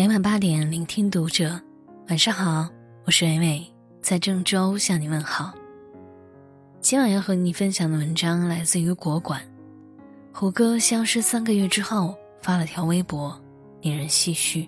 [0.00, 1.60] 每晚八点，聆听读者。
[2.08, 2.66] 晚上好，
[3.04, 3.66] 我是伟伟，
[4.00, 5.52] 在郑州向你问好。
[6.80, 9.42] 今晚要和你分享的文章来自于国馆。
[10.32, 13.38] 胡歌消失三个月之后，发了条微博，
[13.82, 14.66] 令人唏嘘。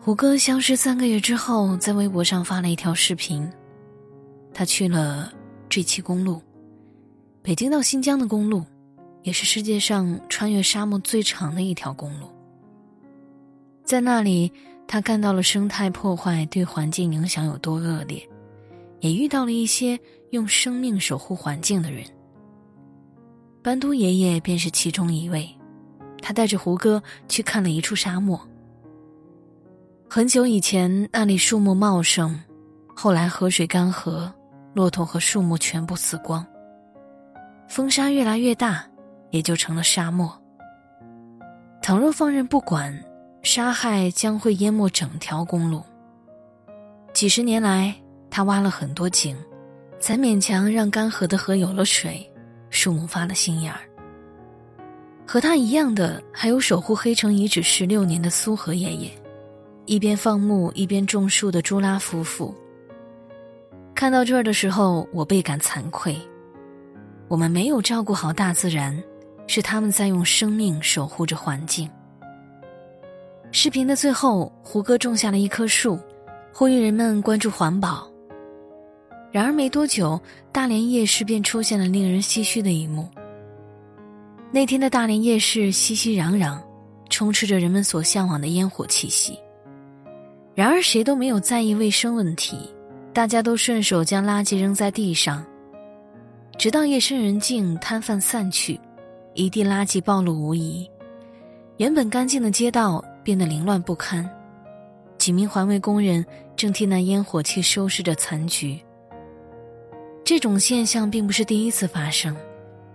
[0.00, 3.50] 胡歌消失三个月之后，在微博上发了一条视频，
[4.54, 5.32] 他去了
[5.68, 6.40] G 七公路，
[7.42, 8.64] 北京到新疆的公路，
[9.24, 12.28] 也是世界上穿越沙漠最长的一条公路。
[13.88, 14.52] 在那里，
[14.86, 18.22] 他看到了生态破坏对环境影响有多恶劣，
[19.00, 22.04] 也遇到了一些用生命守护环境的人。
[23.62, 25.48] 班都爷爷便是其中一位，
[26.20, 28.38] 他带着胡歌去看了一处沙漠。
[30.06, 32.38] 很久以前，那里树木茂盛，
[32.94, 34.30] 后来河水干涸，
[34.74, 36.46] 骆驼和树木全部死光。
[37.70, 38.84] 风沙越来越大，
[39.30, 40.30] 也就成了沙漠。
[41.80, 42.94] 倘若放任不管，
[43.42, 45.82] 杀害将会淹没整条公路。
[47.12, 47.94] 几十年来，
[48.30, 49.36] 他挖了很多井，
[49.98, 52.30] 才勉强让干涸的河有了水，
[52.70, 53.80] 树木发了新芽儿。
[55.26, 59.10] 和他一样的，还有守护黑城遗址十六年的苏和爷爷，
[59.86, 62.54] 一边放牧一边种树的朱拉夫妇。
[63.94, 66.16] 看到这儿的时候，我倍感惭愧。
[67.26, 68.96] 我们没有照顾好大自然，
[69.46, 71.90] 是他们在用生命守护着环境。
[73.50, 75.98] 视频的最后，胡歌种下了一棵树，
[76.52, 78.06] 呼吁人们关注环保。
[79.32, 80.20] 然而没多久，
[80.52, 83.08] 大连夜市便出现了令人唏嘘的一幕。
[84.50, 86.58] 那天的大连夜市熙熙攘攘，
[87.08, 89.38] 充斥着人们所向往的烟火气息。
[90.54, 92.70] 然而谁都没有在意卫生问题，
[93.14, 95.44] 大家都顺手将垃圾扔在地上。
[96.58, 98.78] 直到夜深人静，摊贩散去，
[99.32, 100.88] 一地垃圾暴露无遗，
[101.78, 103.02] 原本干净的街道。
[103.22, 104.28] 变得凌乱不堪，
[105.18, 106.24] 几名环卫工人
[106.56, 108.78] 正替那烟火气收拾着残局。
[110.24, 112.36] 这种现象并不是第一次发生，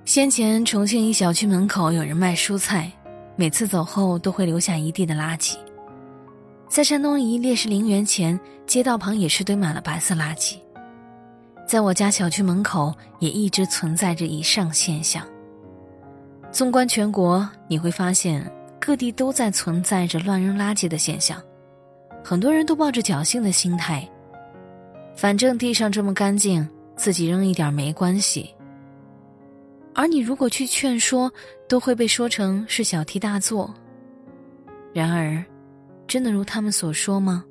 [0.06, 2.92] 先前重庆一小区门口有人卖蔬菜，
[3.36, 5.56] 每次走后都会留下一地的垃圾。
[6.68, 10.58] 在山东一烈士陵园前，街道旁也是堆满了白色垃圾。
[11.68, 15.26] 在我家小区门口也一直存在着以上现象。
[16.52, 18.52] 纵观全国，你会发现。
[18.86, 21.42] 各地都在存在着乱扔垃圾的现象，
[22.22, 24.06] 很多人都抱着侥幸的心态，
[25.16, 26.68] 反正地上这么干净，
[26.98, 28.54] 自己扔一点没关系。
[29.96, 31.32] 而你如果去劝说，
[31.66, 33.74] 都会被说成是小题大做。
[34.94, 35.42] 然而，
[36.06, 37.46] 真的如他们所说吗？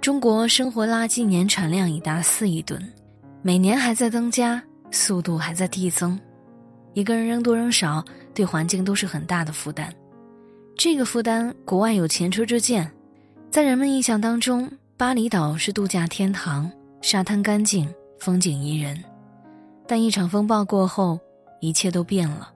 [0.00, 2.82] 中国生活垃圾年产量已达四亿吨，
[3.42, 6.18] 每年还在增加，速度还在递增。
[6.94, 8.02] 一个人扔多扔少，
[8.38, 9.92] 对环境都是很大的负担。
[10.76, 12.88] 这个负担，国外有前车之鉴。
[13.50, 16.70] 在人们印象当中，巴厘岛是度假天堂，
[17.02, 19.02] 沙滩干净，风景宜人。
[19.88, 21.18] 但一场风暴过后，
[21.60, 22.48] 一切都变了。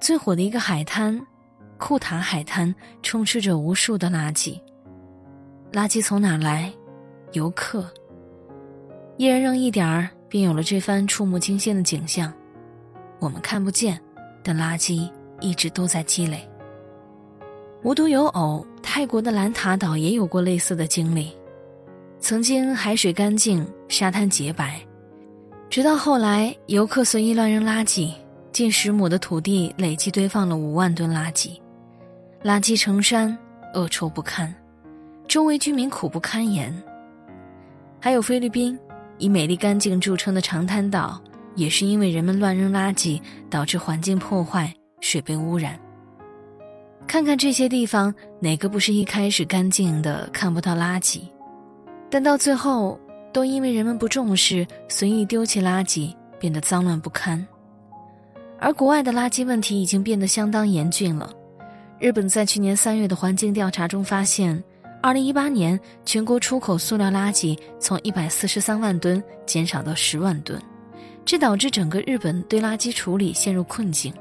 [0.00, 1.20] 最火的一个海滩——
[1.78, 2.72] 库塔海滩，
[3.02, 4.60] 充斥着无数的垃圾。
[5.72, 6.72] 垃圾从哪来？
[7.32, 7.92] 游客。
[9.16, 12.32] 一人扔一点儿，便有了这番触目惊心的景象。
[13.18, 14.00] 我们看不见，
[14.46, 16.48] 的垃圾一直都在积累。
[17.82, 21.34] 无独有偶，泰国的兰塔岛也有过类似的经历。
[22.20, 24.80] 曾经海水干净，沙滩洁白，
[25.68, 28.12] 直到后来游客随意乱扔垃圾，
[28.52, 31.60] 近十亩的土地累计堆放了五万吨垃圾，
[32.42, 33.36] 垃圾成山，
[33.74, 34.52] 恶臭不堪，
[35.28, 36.74] 周围居民苦不堪言。
[38.00, 38.76] 还有菲律宾，
[39.18, 41.20] 以美丽干净著称的长滩岛。
[41.56, 45.76] 也是因为人们乱扔垃圾，导致环境破坏，水被污染。
[47.08, 51.22] 看看这些地方，哪个不是一开始干净的看不到垃圾，
[52.10, 53.00] 但到最后
[53.32, 57.44] 都因为人们不重视，随意丢弃垃圾，变得脏乱不堪。
[58.58, 61.32] 而国外的垃圾问题已经变得相当严峻了。
[61.98, 64.62] 日本在去年三月的环境调查中发现，
[65.00, 70.60] 二零一八年全国出口塑料垃圾从一百四十三万吨减少到十万吨。
[71.26, 74.14] 这导致整个日本对垃圾处理陷入困境，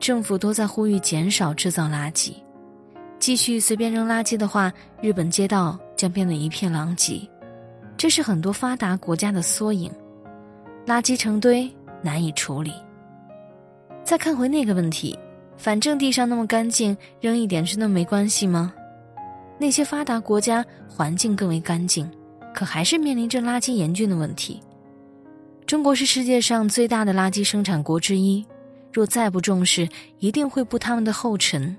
[0.00, 2.32] 政府都在呼吁减少制造垃圾，
[3.18, 4.72] 继续随便扔垃圾的话，
[5.02, 7.20] 日本街道将变得一片狼藉。
[7.98, 9.92] 这是很多发达国家的缩影，
[10.86, 11.70] 垃圾成堆，
[12.00, 12.72] 难以处理。
[14.02, 15.16] 再看回那个问题，
[15.58, 18.72] 反正地上那么干净，扔一点真的没关系吗？
[19.58, 22.10] 那些发达国家环境更为干净，
[22.54, 24.58] 可还是面临着垃圾严峻的问题。
[25.70, 28.44] 中国是世界上最大的垃圾生产国之一，
[28.92, 29.88] 若再不重视，
[30.18, 31.76] 一定会步他们的后尘。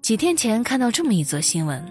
[0.00, 1.84] 几天前看到这么一则新闻：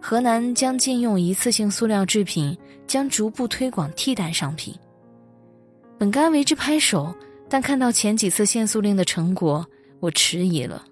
[0.00, 4.72] 河南将禁用一次性塑料制品，将逐步推广替代商品。
[5.98, 7.12] 本该为之拍手，
[7.48, 9.66] 但看到前几次限塑令的成果，
[9.98, 10.84] 我迟疑了。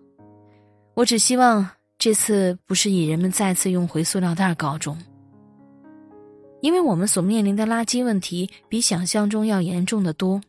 [0.94, 1.64] 我只希望
[1.96, 4.98] 这次不是以人们再次用回塑料袋告终，
[6.64, 10.40] 因为我们所面临的垃圾问题比想象中要严重的多。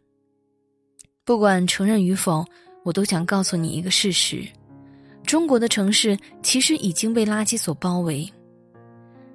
[1.26, 2.46] 不管承认与否，
[2.86, 4.48] 我都想告诉你一个事实。
[5.26, 8.32] 中国的城市其实已经被垃圾所包围。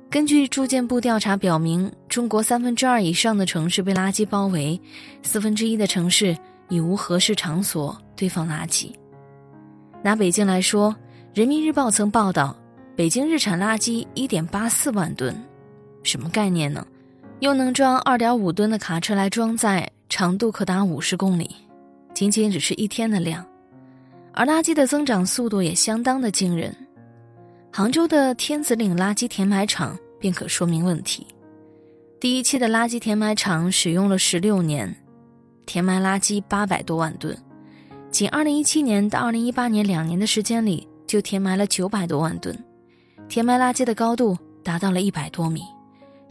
[0.08, 4.80] 根据住建部调查表明，中国三分之二以上的城市被垃圾包围，
[5.22, 6.34] 四分之一的城市
[6.70, 8.90] 已无合适场所堆放垃圾。
[10.02, 10.90] 拿北京来说，
[11.38, 12.56] 《人民日报》曾报道，
[12.96, 15.36] 北京日产垃圾一点八四万吨，
[16.02, 16.86] 什么概念呢？
[17.40, 21.50] 又能装二点五吨的卡车来装载，长度可达五十公里，
[22.12, 23.44] 仅仅只是一天的量。
[24.32, 26.74] 而垃圾的增长速度也相当的惊人，
[27.72, 31.26] 杭州的天子岭垃圾填埋场便可说明问题。
[32.20, 34.94] 第一期的垃圾填埋场使用了十六年，
[35.64, 37.36] 填埋垃圾八百多万吨，
[38.10, 42.56] 仅二零一七年到二零一八年两年的时间里，就填埋了九百多万吨，
[43.28, 45.62] 填埋垃圾的高度达到了一百多米，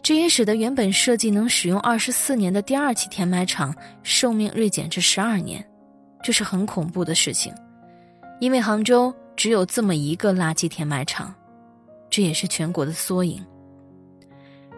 [0.02, 5.64] 这也使得原本设计能使用二十四年的第二期填埋场寿命锐减至十二年，
[6.22, 7.52] 这是很恐怖的事情。
[8.40, 11.34] 因为杭州只有这么一个垃圾填埋场，
[12.08, 13.44] 这也是全国的缩影。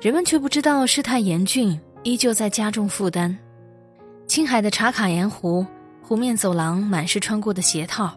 [0.00, 3.38] 人们却不知道事态严峻，依旧在加重负担。
[4.26, 5.64] 青海的茶卡盐湖
[6.02, 8.12] 湖面走廊满是穿过的鞋套，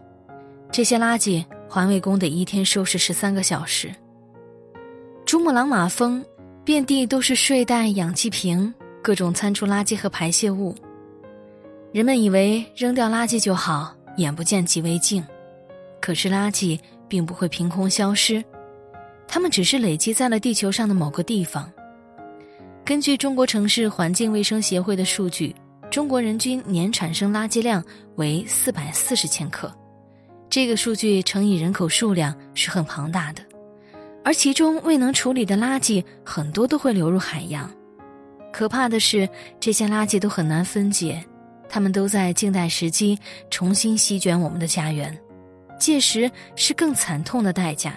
[0.72, 3.94] 这些垃圾环卫工得一天收拾十三个小时。
[5.24, 6.24] 珠穆朗玛峰
[6.66, 10.74] 遍地都是睡袋、氧气瓶、各种餐厨垃圾和排泄物，
[11.92, 15.24] 人们以为扔掉垃圾就好，眼不见即为净。
[16.00, 16.76] 可是垃圾
[17.06, 18.44] 并不会凭空消失，
[19.28, 21.72] 它们只是累积在了地球上的某个地方。
[22.84, 25.54] 根据中国城市环境卫生协会的数据，
[25.88, 27.80] 中国人均年产生垃圾量
[28.16, 29.72] 为四百四十千克，
[30.50, 33.42] 这个数据乘以人口数量是很庞大的。
[34.26, 37.70] 而其中未能处理的垃圾很多都会流入海洋，
[38.52, 39.28] 可怕的是
[39.60, 41.24] 这些垃圾都很难分解，
[41.68, 43.16] 它们都在静待时机
[43.52, 45.16] 重新席卷我们的家园。
[45.78, 47.96] 届时是更惨痛的代价。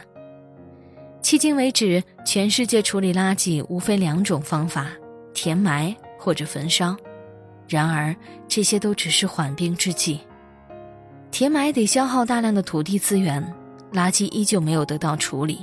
[1.24, 4.86] 迄今为止，全世界处理垃圾无非两种方法：
[5.34, 6.96] 填埋或者焚烧。
[7.68, 8.16] 然而，
[8.48, 10.20] 这些都只是缓兵之计。
[11.32, 13.44] 填埋得消耗大量的土地资源，
[13.94, 15.56] 垃圾依旧没有得到处理；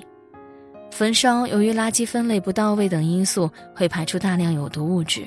[0.96, 5.26] 焚烧由于垃圾分类不到位等因素，会排出大量有毒物质。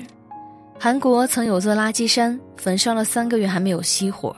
[0.76, 4.34] 韩国曾有座垃圾山，焚烧了三个月还没有熄火。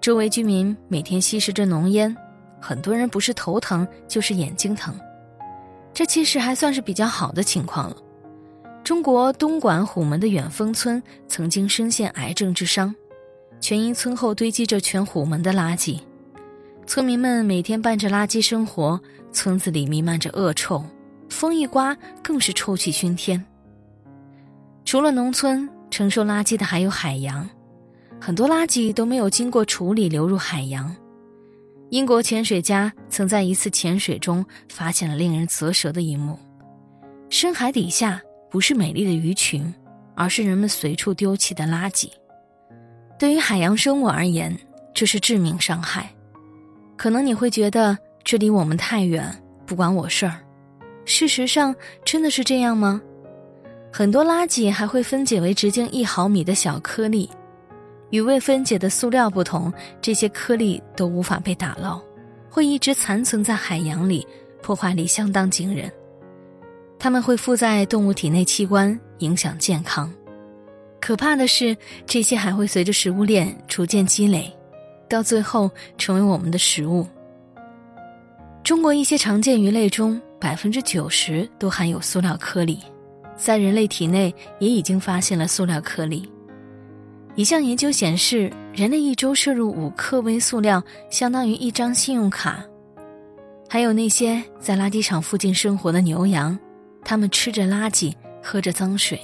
[0.00, 2.16] 周围居民每天吸食着浓烟，
[2.60, 4.94] 很多人不是头疼就是眼睛疼，
[5.92, 7.96] 这其实还算是比较好的情况了。
[8.84, 12.94] 中国东莞虎门的远峰村曾经深陷癌症之伤，
[13.60, 15.98] 全因村后堆积着全虎门的垃圾，
[16.86, 19.00] 村民们每天伴着垃圾生活，
[19.32, 20.84] 村子里弥漫着恶臭，
[21.28, 23.42] 风一刮更是臭气熏天。
[24.84, 27.48] 除了农村，承受垃圾的还有海洋。
[28.20, 30.94] 很多垃圾都没有经过处理流入海洋。
[31.90, 36.38] 英国潜水家曾在一次潜水中发现了令人啧舌的一幕：
[37.28, 39.74] 深海底下不是美丽的鱼群，
[40.14, 42.08] 而是人们随处丢弃的垃圾。
[43.18, 44.56] 对于海洋生物而言，
[44.94, 46.10] 这是致命伤害。
[46.96, 49.24] 可能你会觉得这离我们太远，
[49.66, 50.38] 不关我事儿。
[51.04, 51.74] 事实上，
[52.04, 53.00] 真的是这样吗？
[53.92, 57.28] 很多垃圾还会分解为直径一毫米的小颗粒。
[58.10, 62.00] 与未分解的塑料不同，这些颗粒都无法被打捞，
[62.48, 64.26] 会一直残存在海洋里，
[64.62, 65.90] 破坏力相当惊人。
[66.98, 70.12] 它们会附在动物体内器官，影响健康。
[71.00, 71.76] 可怕的是，
[72.06, 74.54] 这些还会随着食物链逐渐积累，
[75.08, 77.06] 到最后成为我们的食物。
[78.72, 82.78] 中国一些常见鱼类中，百分之九十都含有塑料颗粒，
[83.36, 86.26] 在人类体内也已经发现了塑料颗粒。
[87.34, 92.64] 一项研究显示，人类一周摄入五克微塑料，相当于一张信用卡。
[93.68, 96.58] 还有那些在垃圾场附近生活的牛羊，
[97.04, 99.20] 它们吃着垃圾，喝着脏水，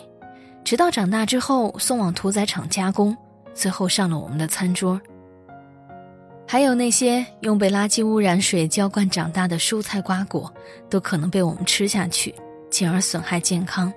[0.63, 3.17] 直到长大之后送往屠宰场加工，
[3.55, 5.01] 最后上了我们的餐桌。
[6.51, 10.51] 还有那些用被垃圾污染水浇灌长大的蔬菜瓜果，
[10.89, 12.35] 都可能被我们吃下去，
[12.71, 13.93] 进而损害健康。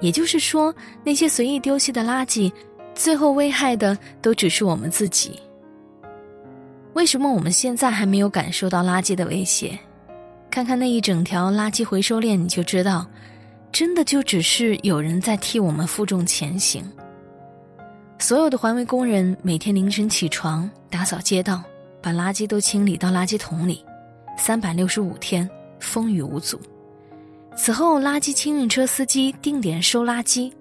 [0.00, 2.52] 也就是说，那些随意丢弃的垃圾。
[2.94, 5.40] 最后危害的都只是我们自己。
[6.94, 9.78] 为什么我们现在还没有感受到垃圾的威胁？
[10.50, 13.06] 看看那一整条垃圾回收链，你就知道，
[13.70, 16.84] 真的就只是有人在替我们负重前行。
[18.22, 21.60] 所有的环卫工人每天凌晨起床打扫街道，
[22.00, 23.84] 把垃圾都清理到垃圾桶里，
[24.38, 25.50] 三百六十五天
[25.80, 26.56] 风雨无阻。
[27.56, 30.52] 此后，垃圾清运车司机定点收垃圾，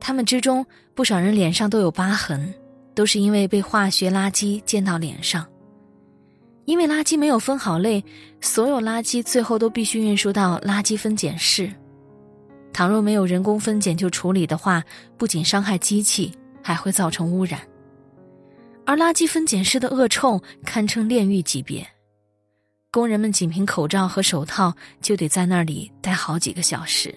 [0.00, 2.52] 他们之中不少人脸上都有疤痕，
[2.96, 5.46] 都是因为被化学垃圾溅到脸上。
[6.64, 8.04] 因为垃圾没有分好类，
[8.40, 11.72] 所有垃圾最后都必须运输到垃圾分拣室。
[12.72, 14.82] 倘若没有人工分拣就处理的话，
[15.16, 17.60] 不仅伤害机器，还会造成污染。
[18.84, 21.86] 而垃圾分拣室的恶臭堪称炼狱级别，
[22.90, 27.14] 工人们仅凭口罩和手套就得在那里待好几个小时。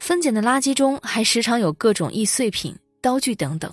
[0.00, 3.70] 分拣的垃圾中还时常有各种易碎品、刀具等等，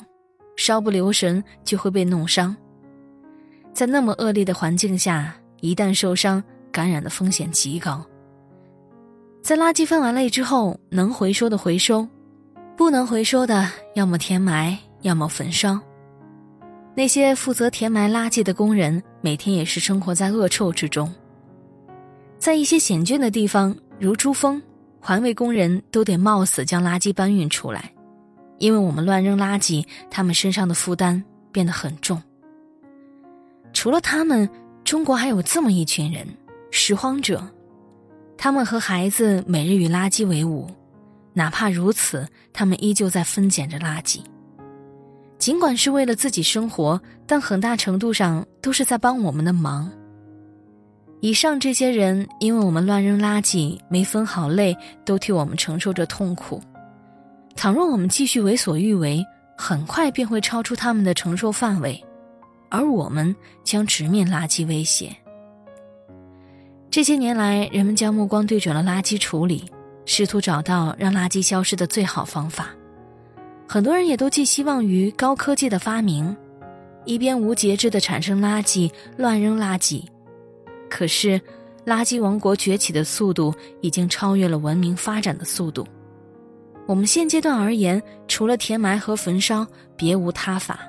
[0.58, 2.56] 稍不留神就会被弄伤。
[3.74, 8.06] 在那么恶劣的环境下，一旦受伤，感染的风险极高。
[9.42, 12.08] 在垃圾分完类之后，能回收的回收，
[12.76, 15.80] 不能回收的，要么填埋，要么焚烧。
[16.96, 21.12] 那些负责填埋垃圾的工人，每天也是生活在恶臭之中。
[22.40, 24.62] 在一些险峻的地方，如珠峰，
[25.00, 27.92] 环卫工人都得冒死将垃圾搬运出来，
[28.58, 32.22] 因为我们乱扔垃圾，他们身上的负担变得很重。
[33.72, 34.50] 除了他们，
[34.84, 36.28] 中国还有这么一群人——
[36.72, 37.48] 拾荒者。
[38.36, 40.68] 他们和孩子每日与垃圾为伍，
[41.34, 44.22] 哪怕如此，他们依旧在分拣着垃圾。
[45.38, 49.92] 尽管是为了自己生活，但很大程度上都是在帮我们的忙。
[51.20, 56.62] 以上这些人，因为我们乱扔垃圾没分好类，都替我们承受着痛苦。
[57.56, 59.26] 倘若我们继续为所欲为，
[59.58, 62.02] 很快便会超出他们的承受范围。
[62.70, 65.16] 而我们将直面垃圾威胁。
[66.90, 69.64] 这些年来，人们将目光对准了垃圾处理，
[70.06, 72.70] 试图找到让垃圾消失的最好方法。
[73.68, 76.36] 很多人也都寄希望于高科技的发明，
[77.06, 80.04] 一边无节制的产生垃圾、乱扔垃圾。
[80.90, 81.42] 可是，
[81.86, 85.88] 垃圾王国崛起的速度已经超越了文明发展的速度。
[86.86, 90.80] 我们现阶段而言，除了填埋和焚烧，别无他法。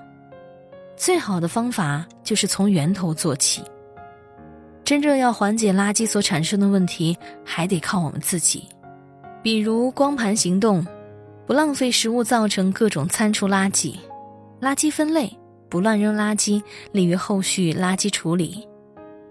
[0.96, 3.62] 最好的方法就是从源头做起。
[4.84, 8.68] 真正要缓解垃圾所产生的问题，还得靠我们自己。
[9.44, 10.82] 比如光盘行动，
[11.46, 13.94] 不浪费食物，造成各种餐厨垃圾；
[14.58, 15.30] 垃圾分类，
[15.68, 18.66] 不乱扔垃圾，利于后续垃圾处理；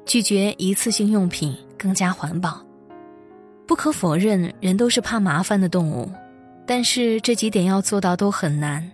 [0.05, 2.63] 拒绝一次性用品，更加环保。
[3.65, 6.07] 不可否认，人都是怕麻烦的动物，
[6.63, 8.87] 但是这几点要做到都很难。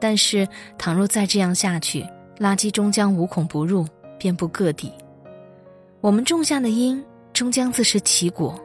[0.00, 0.48] 但是，
[0.78, 2.06] 倘若再这样下去，
[2.38, 3.86] 垃圾终将无孔不入，
[4.18, 4.90] 遍布各地。
[6.00, 8.58] 我们种下的因，终将自食其果。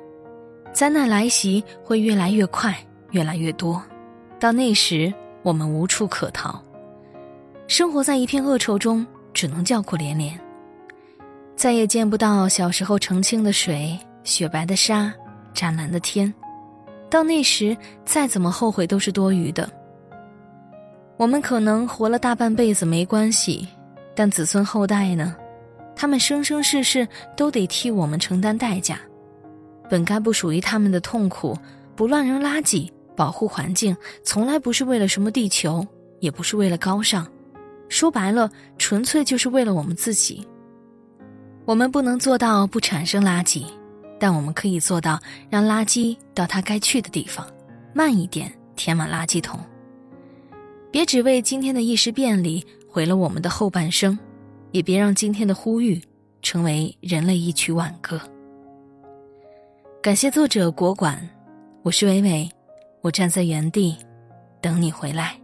[0.78, 2.78] 灾难来袭会越来越快，
[3.10, 3.82] 越来越多。
[4.40, 6.62] 到那时，我们无处可逃，
[7.68, 9.04] 生活在一片恶臭中，
[9.34, 10.40] 只能叫苦连连。
[11.56, 15.12] 再也见不到小时候澄清的水、雪白的沙、
[15.52, 16.32] 湛蓝的天。
[17.10, 19.68] 到那时，再怎么后悔都是多余的。
[21.18, 23.68] 我们可能活了大半辈子没关系，
[24.14, 25.36] 但子孙后代呢？
[25.96, 29.00] 他们生生世世都得替我们承担代价。
[29.90, 31.58] 本该不属于他们的痛苦，
[31.96, 35.86] 不乱扔垃圾，保护环境，从来不是为了什么地球，
[36.20, 37.28] 也不是为了高尚。
[37.90, 40.46] 说白了，纯粹就是为了我们自己。
[41.66, 43.66] 我们不能做到不产生垃圾，
[44.20, 47.48] 但我们可以做到让垃圾到它该去的地方，
[47.94, 49.60] 慢一点填满垃圾桶。
[50.92, 54.18] 别只为今天的一时便利毁了我们的后半生，
[54.72, 56.02] 也别让今天的呼吁
[56.42, 58.20] 成为人类一曲挽歌。
[60.08, 61.20] 感谢作者国馆，
[61.84, 62.50] 我是伟伟，
[63.02, 63.98] 我站在原地
[64.62, 65.38] 等你回来。